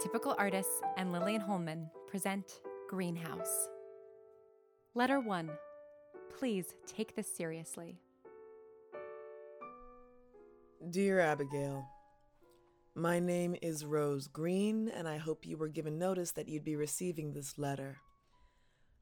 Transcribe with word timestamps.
Atypical 0.00 0.34
Artists 0.38 0.80
and 0.96 1.12
Lillian 1.12 1.42
Holman 1.42 1.90
present 2.06 2.62
Greenhouse. 2.88 3.68
Letter 4.94 5.20
1. 5.20 5.50
Please 6.38 6.74
take 6.86 7.14
this 7.14 7.30
seriously. 7.36 7.98
Dear 10.88 11.20
Abigail, 11.20 11.84
my 12.94 13.18
name 13.18 13.54
is 13.60 13.84
Rose 13.84 14.26
Green, 14.26 14.88
and 14.88 15.06
I 15.06 15.18
hope 15.18 15.44
you 15.44 15.58
were 15.58 15.68
given 15.68 15.98
notice 15.98 16.32
that 16.32 16.48
you'd 16.48 16.64
be 16.64 16.76
receiving 16.76 17.34
this 17.34 17.58
letter. 17.58 17.98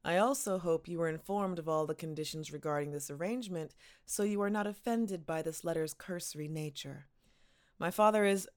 I 0.03 0.17
also 0.17 0.57
hope 0.57 0.89
you 0.89 0.99
were 0.99 1.07
informed 1.07 1.59
of 1.59 1.69
all 1.69 1.85
the 1.85 1.95
conditions 1.95 2.51
regarding 2.51 2.91
this 2.91 3.09
arrangement, 3.09 3.73
so 4.05 4.23
you 4.23 4.41
are 4.41 4.49
not 4.49 4.67
offended 4.67 5.25
by 5.25 5.43
this 5.43 5.63
letter's 5.63 5.93
cursory 5.93 6.49
nature. 6.49 7.05
My 7.79 7.89
father 7.89 8.25
is. 8.25 8.49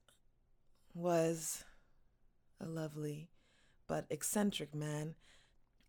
was 0.93 1.63
a 2.63 2.69
lovely 2.69 3.29
but 3.87 4.05
eccentric 4.09 4.73
man, 4.73 5.15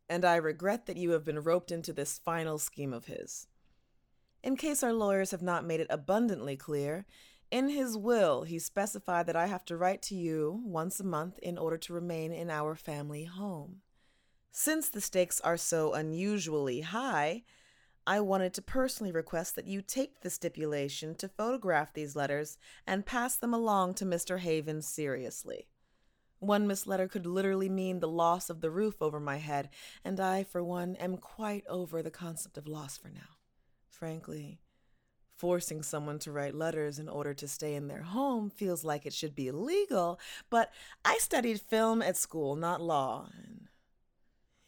and 0.08 0.24
I 0.24 0.36
regret 0.36 0.86
that 0.86 0.96
you 0.96 1.10
have 1.10 1.24
been 1.24 1.38
roped 1.38 1.70
into 1.70 1.92
this 1.92 2.18
final 2.18 2.58
scheme 2.58 2.92
of 2.92 3.06
his. 3.06 3.46
In 4.42 4.56
case 4.56 4.82
our 4.82 4.92
lawyers 4.92 5.30
have 5.30 5.42
not 5.42 5.64
made 5.64 5.80
it 5.80 5.86
abundantly 5.88 6.56
clear, 6.56 7.06
in 7.50 7.68
his 7.68 7.96
will 7.96 8.42
he 8.42 8.58
specified 8.58 9.26
that 9.26 9.36
I 9.36 9.46
have 9.46 9.64
to 9.66 9.76
write 9.76 10.02
to 10.02 10.14
you 10.14 10.60
once 10.64 10.98
a 10.98 11.04
month 11.04 11.38
in 11.38 11.56
order 11.56 11.78
to 11.78 11.92
remain 11.92 12.32
in 12.32 12.50
our 12.50 12.74
family 12.74 13.24
home. 13.24 13.82
Since 14.50 14.88
the 14.88 15.00
stakes 15.00 15.40
are 15.40 15.56
so 15.56 15.94
unusually 15.94 16.80
high, 16.80 17.44
I 18.06 18.20
wanted 18.20 18.52
to 18.54 18.62
personally 18.62 19.12
request 19.12 19.56
that 19.56 19.66
you 19.66 19.80
take 19.80 20.20
the 20.20 20.30
stipulation 20.30 21.14
to 21.16 21.28
photograph 21.28 21.94
these 21.94 22.16
letters 22.16 22.58
and 22.86 23.06
pass 23.06 23.36
them 23.36 23.54
along 23.54 23.94
to 23.94 24.04
Mr. 24.04 24.40
Haven 24.40 24.82
seriously. 24.82 25.68
One 26.44 26.66
missed 26.66 26.86
letter 26.86 27.08
could 27.08 27.24
literally 27.24 27.70
mean 27.70 28.00
the 28.00 28.08
loss 28.08 28.50
of 28.50 28.60
the 28.60 28.70
roof 28.70 29.00
over 29.00 29.18
my 29.18 29.38
head, 29.38 29.70
and 30.04 30.20
I, 30.20 30.44
for 30.44 30.62
one, 30.62 30.94
am 30.96 31.16
quite 31.16 31.64
over 31.66 32.02
the 32.02 32.10
concept 32.10 32.58
of 32.58 32.68
loss 32.68 32.98
for 32.98 33.08
now. 33.08 33.38
Frankly, 33.88 34.60
forcing 35.38 35.82
someone 35.82 36.18
to 36.18 36.30
write 36.30 36.54
letters 36.54 36.98
in 36.98 37.08
order 37.08 37.32
to 37.32 37.48
stay 37.48 37.74
in 37.74 37.88
their 37.88 38.02
home 38.02 38.50
feels 38.50 38.84
like 38.84 39.06
it 39.06 39.14
should 39.14 39.34
be 39.34 39.48
illegal, 39.48 40.20
but 40.50 40.70
I 41.02 41.16
studied 41.16 41.62
film 41.62 42.02
at 42.02 42.18
school, 42.18 42.56
not 42.56 42.82
law. 42.82 43.30
And 43.34 43.68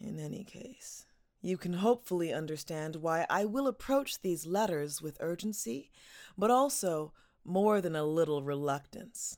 in 0.01 0.19
any 0.19 0.45
case, 0.45 1.05
you 1.43 1.59
can 1.59 1.75
hopefully 1.75 2.33
understand 2.33 2.97
why 2.97 3.27
I 3.29 3.45
will 3.45 3.67
approach 3.67 4.23
these 4.23 4.47
letters 4.47 5.03
with 5.03 5.19
urgency, 5.21 5.91
but 6.39 6.51
also 6.51 7.13
more 7.45 7.83
than 7.83 7.95
a 7.95 8.05
little 8.05 8.43
reluctance. 8.43 9.37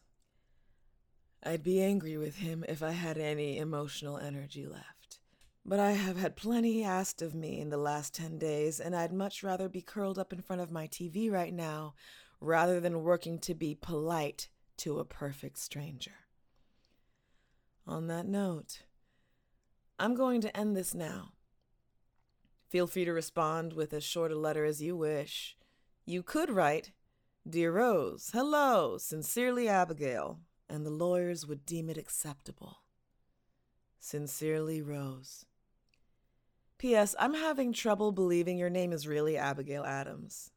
I'd 1.42 1.62
be 1.62 1.80
angry 1.80 2.16
with 2.16 2.36
him 2.36 2.64
if 2.68 2.82
I 2.82 2.92
had 2.92 3.18
any 3.18 3.58
emotional 3.58 4.18
energy 4.18 4.66
left. 4.66 5.18
But 5.64 5.78
I 5.78 5.92
have 5.92 6.16
had 6.16 6.36
plenty 6.36 6.82
asked 6.82 7.22
of 7.22 7.34
me 7.34 7.60
in 7.60 7.68
the 7.68 7.76
last 7.76 8.14
10 8.14 8.38
days, 8.38 8.80
and 8.80 8.96
I'd 8.96 9.12
much 9.12 9.42
rather 9.42 9.68
be 9.68 9.82
curled 9.82 10.18
up 10.18 10.32
in 10.32 10.40
front 10.40 10.62
of 10.62 10.70
my 10.70 10.86
TV 10.86 11.30
right 11.30 11.52
now 11.52 11.94
rather 12.40 12.80
than 12.80 13.02
working 13.02 13.38
to 13.40 13.54
be 13.54 13.74
polite 13.74 14.48
to 14.78 14.98
a 14.98 15.04
perfect 15.04 15.58
stranger. 15.58 16.12
On 17.86 18.06
that 18.06 18.26
note, 18.26 18.82
I'm 19.98 20.14
going 20.14 20.40
to 20.42 20.56
end 20.56 20.76
this 20.76 20.94
now. 20.94 21.32
Feel 22.68 22.86
free 22.86 23.04
to 23.04 23.12
respond 23.12 23.72
with 23.72 23.92
as 23.92 24.04
short 24.04 24.30
a 24.30 24.38
letter 24.38 24.64
as 24.64 24.82
you 24.82 24.96
wish. 24.96 25.56
You 26.04 26.22
could 26.22 26.50
write, 26.50 26.92
Dear 27.48 27.72
Rose, 27.72 28.30
hello, 28.32 28.98
sincerely 28.98 29.68
Abigail, 29.68 30.40
and 30.68 30.84
the 30.84 30.90
lawyers 30.90 31.46
would 31.46 31.64
deem 31.66 31.88
it 31.88 31.98
acceptable. 31.98 32.78
Sincerely, 33.98 34.80
Rose. 34.80 35.44
P.S. 36.78 37.16
I'm 37.18 37.34
having 37.34 37.72
trouble 37.72 38.12
believing 38.12 38.56
your 38.56 38.70
name 38.70 38.92
is 38.92 39.08
really 39.08 39.36
Abigail 39.36 39.84
Adams. 39.84 40.52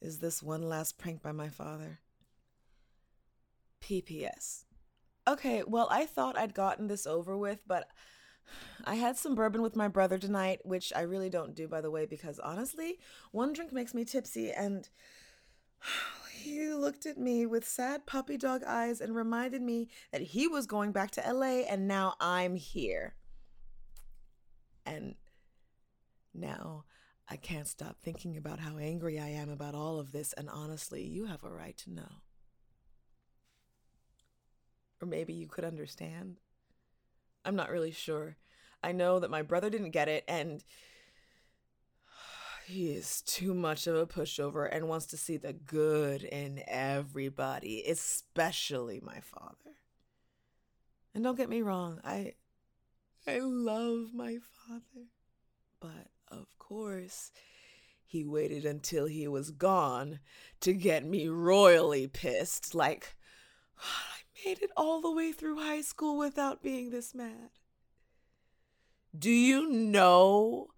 Is 0.00 0.18
this 0.18 0.42
one 0.42 0.62
last 0.62 0.96
prank 0.98 1.22
by 1.22 1.32
my 1.32 1.48
father? 1.48 2.00
P.P.S. 3.80 4.64
Okay, 5.28 5.62
well, 5.66 5.88
I 5.90 6.06
thought 6.06 6.38
I'd 6.38 6.54
gotten 6.54 6.86
this 6.86 7.06
over 7.06 7.36
with, 7.36 7.60
but 7.66 7.88
I 8.84 8.94
had 8.94 9.16
some 9.16 9.34
bourbon 9.34 9.60
with 9.62 9.76
my 9.76 9.88
brother 9.88 10.18
tonight, 10.18 10.60
which 10.64 10.92
I 10.94 11.02
really 11.02 11.30
don't 11.30 11.54
do, 11.54 11.68
by 11.68 11.80
the 11.80 11.90
way, 11.90 12.06
because 12.06 12.38
honestly, 12.38 12.98
one 13.30 13.52
drink 13.52 13.72
makes 13.72 13.94
me 13.94 14.04
tipsy, 14.04 14.50
and 14.50 14.88
he 16.44 16.68
looked 16.68 17.06
at 17.06 17.18
me 17.18 17.46
with 17.46 17.66
sad 17.66 18.06
puppy 18.06 18.36
dog 18.36 18.62
eyes 18.66 19.00
and 19.00 19.14
reminded 19.14 19.62
me 19.62 19.88
that 20.12 20.20
he 20.20 20.46
was 20.46 20.66
going 20.66 20.92
back 20.92 21.10
to 21.12 21.32
LA 21.32 21.62
and 21.68 21.88
now 21.88 22.14
I'm 22.20 22.54
here. 22.54 23.14
And 24.86 25.14
now 26.34 26.84
I 27.28 27.36
can't 27.36 27.66
stop 27.66 27.96
thinking 28.02 28.36
about 28.36 28.60
how 28.60 28.76
angry 28.76 29.18
I 29.18 29.28
am 29.28 29.48
about 29.48 29.74
all 29.74 29.98
of 29.98 30.12
this, 30.12 30.34
and 30.34 30.50
honestly, 30.50 31.02
you 31.02 31.24
have 31.24 31.42
a 31.42 31.50
right 31.50 31.76
to 31.78 31.90
know. 31.90 32.20
Or 35.00 35.06
maybe 35.06 35.32
you 35.32 35.46
could 35.46 35.64
understand. 35.64 36.36
I'm 37.44 37.56
not 37.56 37.70
really 37.70 37.92
sure. 37.92 38.36
I 38.82 38.92
know 38.92 39.18
that 39.20 39.30
my 39.30 39.40
brother 39.40 39.70
didn't 39.70 39.90
get 39.92 40.08
it, 40.08 40.24
and 40.28 40.62
he 42.66 42.92
is 42.92 43.20
too 43.22 43.54
much 43.54 43.86
of 43.86 43.96
a 43.96 44.06
pushover 44.06 44.68
and 44.70 44.88
wants 44.88 45.06
to 45.06 45.16
see 45.16 45.36
the 45.36 45.52
good 45.52 46.22
in 46.22 46.62
everybody, 46.66 47.84
especially 47.86 49.00
my 49.04 49.20
father. 49.20 49.76
And 51.14 51.22
don't 51.22 51.36
get 51.36 51.48
me 51.48 51.62
wrong, 51.62 52.00
I 52.04 52.34
I 53.26 53.38
love 53.40 54.12
my 54.12 54.38
father. 54.66 55.08
But 55.80 56.08
of 56.28 56.58
course, 56.58 57.30
he 58.04 58.24
waited 58.24 58.64
until 58.64 59.06
he 59.06 59.28
was 59.28 59.50
gone 59.50 60.20
to 60.60 60.72
get 60.72 61.04
me 61.04 61.28
royally 61.28 62.06
pissed. 62.06 62.74
Like, 62.74 63.16
I 63.78 64.46
made 64.46 64.62
it 64.62 64.70
all 64.76 65.00
the 65.00 65.12
way 65.12 65.32
through 65.32 65.56
high 65.58 65.82
school 65.82 66.16
without 66.18 66.62
being 66.62 66.90
this 66.90 67.14
mad. 67.14 67.50
Do 69.16 69.30
you 69.30 69.70
know 69.70 70.68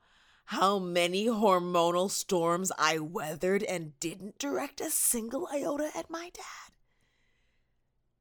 how 0.46 0.78
many 0.78 1.26
hormonal 1.26 2.08
storms 2.08 2.70
I 2.78 2.98
weathered 3.00 3.64
and 3.64 3.98
didn't 3.98 4.38
direct 4.38 4.80
a 4.80 4.90
single 4.90 5.48
iota 5.52 5.90
at 5.96 6.08
my 6.08 6.30
dad? 6.32 6.74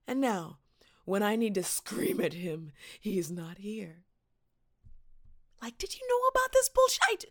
And 0.07 0.21
now, 0.21 0.57
when 1.05 1.21
I 1.21 1.35
need 1.35 1.53
to 1.55 1.63
scream 1.63 2.19
at 2.19 2.33
him, 2.33 2.71
he's 2.99 3.31
not 3.31 3.59
here. 3.59 4.05
Like, 5.61 5.77
did 5.77 5.95
you 5.95 6.01
know 6.07 6.27
about 6.29 6.51
this 6.51 6.69
bullshit? 6.69 7.25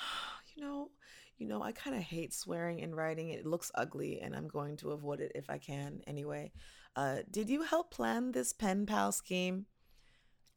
you 0.54 0.62
know, 0.62 0.90
you 1.36 1.46
know, 1.46 1.62
I 1.62 1.72
kind 1.72 1.94
of 1.94 2.02
hate 2.02 2.32
swearing 2.32 2.80
in 2.80 2.94
writing. 2.94 3.28
It 3.28 3.46
looks 3.46 3.70
ugly, 3.74 4.20
and 4.20 4.34
I'm 4.34 4.48
going 4.48 4.76
to 4.78 4.92
avoid 4.92 5.20
it 5.20 5.32
if 5.34 5.50
I 5.50 5.58
can 5.58 6.00
anyway. 6.06 6.52
Uh, 6.96 7.18
did 7.30 7.50
you 7.50 7.62
help 7.62 7.90
plan 7.90 8.32
this 8.32 8.54
pen 8.54 8.86
pal 8.86 9.12
scheme? 9.12 9.66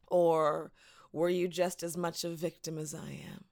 Or 0.08 0.72
were 1.12 1.28
you 1.28 1.48
just 1.48 1.82
as 1.82 1.96
much 1.96 2.24
a 2.24 2.30
victim 2.30 2.78
as 2.78 2.94
I 2.94 3.20
am? 3.30 3.44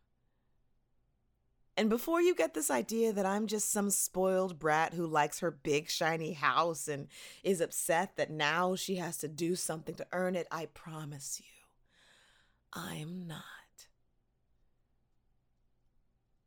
And 1.76 1.88
before 1.88 2.20
you 2.20 2.34
get 2.34 2.52
this 2.52 2.70
idea 2.70 3.12
that 3.14 3.24
I'm 3.24 3.46
just 3.46 3.70
some 3.70 3.90
spoiled 3.90 4.58
brat 4.58 4.92
who 4.92 5.06
likes 5.06 5.40
her 5.40 5.50
big 5.50 5.88
shiny 5.88 6.34
house 6.34 6.86
and 6.86 7.08
is 7.42 7.62
upset 7.62 8.16
that 8.16 8.30
now 8.30 8.76
she 8.76 8.96
has 8.96 9.16
to 9.18 9.28
do 9.28 9.56
something 9.56 9.94
to 9.94 10.06
earn 10.12 10.36
it, 10.36 10.46
I 10.50 10.66
promise 10.66 11.40
you, 11.40 11.46
I'm 12.74 13.26
not. 13.26 13.42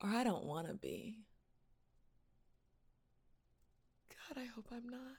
Or 0.03 0.09
I 0.09 0.23
don't 0.23 0.45
want 0.45 0.67
to 0.67 0.75
be. 0.75 1.17
God, 4.09 4.39
I 4.39 4.45
hope 4.45 4.67
I'm 4.71 4.87
not. 4.87 5.17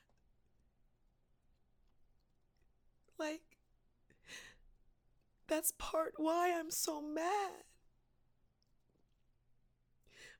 Like, 3.18 3.42
that's 5.48 5.72
part 5.78 6.14
why 6.16 6.52
I'm 6.56 6.70
so 6.70 7.02
mad. 7.02 7.64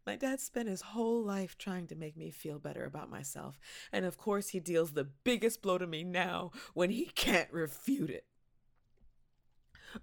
My 0.06 0.14
dad 0.14 0.40
spent 0.40 0.68
his 0.68 0.82
whole 0.82 1.22
life 1.24 1.58
trying 1.58 1.88
to 1.88 1.96
make 1.96 2.16
me 2.16 2.30
feel 2.30 2.60
better 2.60 2.84
about 2.84 3.10
myself, 3.10 3.58
and 3.92 4.04
of 4.04 4.16
course, 4.16 4.50
he 4.50 4.60
deals 4.60 4.92
the 4.92 5.04
biggest 5.04 5.62
blow 5.62 5.78
to 5.78 5.86
me 5.86 6.04
now 6.04 6.52
when 6.74 6.90
he 6.90 7.06
can't 7.14 7.52
refute 7.52 8.10
it. 8.10 8.24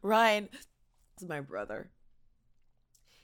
Ryan 0.01 0.49
is 1.21 1.27
my 1.27 1.39
brother. 1.39 1.91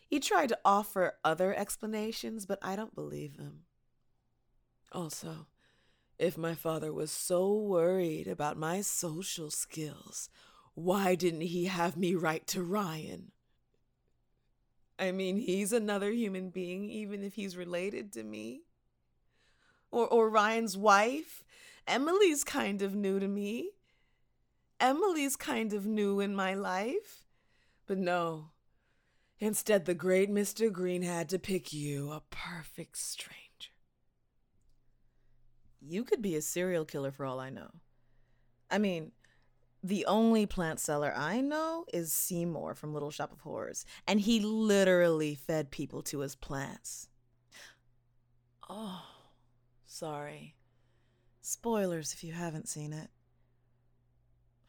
He 0.07 0.19
tried 0.19 0.49
to 0.49 0.59
offer 0.63 1.15
other 1.23 1.53
explanations, 1.53 2.45
but 2.45 2.59
I 2.61 2.75
don't 2.75 2.95
believe 2.95 3.35
him. 3.35 3.63
Also, 4.91 5.47
if 6.17 6.37
my 6.37 6.55
father 6.55 6.91
was 6.93 7.11
so 7.11 7.53
worried 7.53 8.27
about 8.27 8.57
my 8.57 8.81
social 8.81 9.51
skills, 9.51 10.29
why 10.73 11.15
didn't 11.15 11.41
he 11.41 11.65
have 11.65 11.97
me 11.97 12.15
write 12.15 12.47
to 12.47 12.63
Ryan? 12.63 13.31
I 14.99 15.11
mean, 15.11 15.37
he's 15.37 15.71
another 15.71 16.11
human 16.11 16.49
being, 16.49 16.89
even 16.89 17.23
if 17.23 17.35
he's 17.35 17.55
related 17.55 18.11
to 18.13 18.23
me. 18.23 18.63
Or, 19.91 20.07
or 20.07 20.29
Ryan's 20.29 20.77
wife. 20.77 21.43
Emily's 21.87 22.43
kind 22.43 22.81
of 22.81 22.93
new 22.93 23.19
to 23.19 23.27
me. 23.27 23.71
Emily's 24.79 25.35
kind 25.35 25.73
of 25.73 25.85
new 25.85 26.19
in 26.19 26.35
my 26.35 26.53
life. 26.53 27.25
But 27.87 27.97
no. 27.97 28.49
Instead, 29.39 29.85
the 29.85 29.93
great 29.93 30.29
Mr. 30.29 30.71
Green 30.71 31.01
had 31.01 31.29
to 31.29 31.39
pick 31.39 31.71
you, 31.71 32.11
a 32.11 32.21
perfect 32.29 32.97
stranger. 32.97 33.39
You 35.81 36.03
could 36.03 36.21
be 36.21 36.35
a 36.35 36.41
serial 36.41 36.83
killer 36.83 37.11
for 37.11 37.25
all 37.25 37.39
I 37.39 37.49
know. 37.49 37.71
I 38.69 38.77
mean, 38.77 39.13
the 39.81 40.05
only 40.05 40.45
plant 40.45 40.79
seller 40.79 41.13
I 41.15 41.41
know 41.41 41.85
is 41.93 42.11
Seymour 42.11 42.75
from 42.75 42.93
Little 42.93 43.11
Shop 43.11 43.31
of 43.31 43.41
Horrors, 43.41 43.85
and 44.07 44.19
he 44.19 44.39
literally 44.39 45.35
fed 45.35 45.71
people 45.71 46.01
to 46.03 46.19
his 46.19 46.35
plants. 46.35 47.07
Oh, 48.69 49.03
sorry. 49.85 50.55
Spoilers 51.41 52.13
if 52.13 52.23
you 52.23 52.33
haven't 52.33 52.67
seen 52.67 52.93
it. 52.93 53.09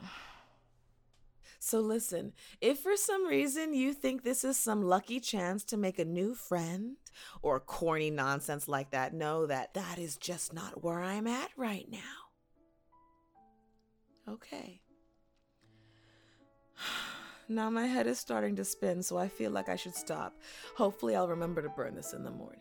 So 1.63 1.81
listen, 1.81 2.33
if 2.63 2.79
for 2.79 2.97
some 2.97 3.27
reason 3.27 3.75
you 3.75 3.93
think 3.93 4.23
this 4.23 4.45
is 4.45 4.57
some 4.57 4.83
lucky 4.83 5.21
chance 5.21 5.63
to 5.65 5.77
make 5.77 5.99
a 5.99 6.07
new 6.07 6.35
friend 6.35 6.97
or 7.43 7.61
corny 7.61 8.11
nonsense 8.11 8.67
like 8.67 8.93
that, 8.93 9.13
know 9.13 9.45
that 9.45 9.75
that 9.75 9.99
is 9.99 10.17
just 10.17 10.55
not 10.55 10.83
where 10.83 11.03
I'm 11.03 11.27
at 11.27 11.51
right 11.59 11.87
now. 11.91 11.99
Okay. 14.27 14.81
Now 17.49 17.69
my 17.69 17.87
head 17.87 18.07
is 18.07 18.17
starting 18.17 18.55
to 18.57 18.65
spin, 18.65 19.03
so 19.03 19.19
I 19.19 19.27
feel 19.27 19.51
like 19.51 19.69
I 19.69 19.75
should 19.75 19.97
stop. 19.97 20.39
Hopefully, 20.77 21.17
I'll 21.17 21.27
remember 21.27 21.61
to 21.63 21.69
burn 21.69 21.97
this 21.97 22.13
in 22.13 22.23
the 22.23 22.31
morning. 22.31 22.61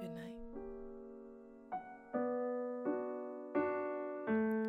Good 0.00 0.14
night. 0.14 0.36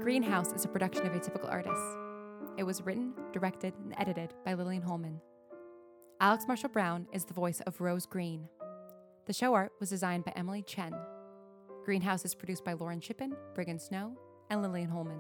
Greenhouse 0.02 0.52
is 0.52 0.66
a 0.66 0.68
production 0.68 1.06
of 1.06 1.14
Atypical 1.14 1.48
Artists. 1.52 1.96
It 2.58 2.64
was 2.64 2.82
written, 2.82 3.14
directed, 3.34 3.76
and 3.84 3.94
edited 4.00 4.34
by 4.44 4.56
Lillian 4.56 4.82
Holman. 4.82 5.22
Alex 6.20 6.46
Marshall 6.48 6.70
Brown 6.70 7.08
is 7.14 7.26
the 7.26 7.34
voice 7.34 7.62
of 7.62 7.80
Rose 7.82 8.06
Green. 8.06 8.48
The 9.28 9.34
show 9.34 9.54
art 9.54 9.72
was 9.80 9.90
designed 9.90 10.26
by 10.26 10.34
Emily 10.36 10.64
Chen. 10.64 10.94
Greenhouse 11.86 12.26
is 12.26 12.36
produced 12.36 12.66
by 12.66 12.74
Lauren 12.74 13.00
Shippen, 13.00 13.36
Brigham 13.54 13.78
Snow, 13.78 14.18
and 14.50 14.62
Lillian 14.62 14.90
Holman. 14.90 15.20